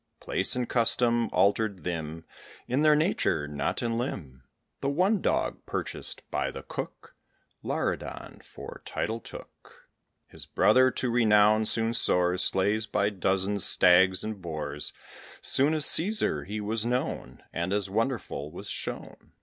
[0.19, 2.25] Place and custom altered them
[2.67, 4.41] In their nature, not in limb.
[4.79, 7.15] The one dog purchased by the cook,
[7.63, 9.85] Laridon for title took.
[10.25, 14.91] His brother to renown soon soars, Slays by dozens stags and boars.
[15.39, 19.33] Soon as Cæsar he was known, And as wonderful was shown.